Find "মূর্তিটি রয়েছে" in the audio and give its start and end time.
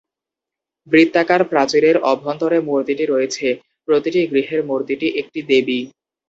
2.59-3.47